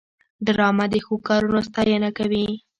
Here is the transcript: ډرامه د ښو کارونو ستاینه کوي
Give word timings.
ډرامه 0.45 0.85
د 0.93 0.95
ښو 1.05 1.15
کارونو 1.27 1.59
ستاینه 1.67 2.09
کوي 2.17 2.47